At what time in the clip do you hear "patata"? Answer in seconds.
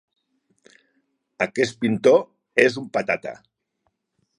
2.99-3.41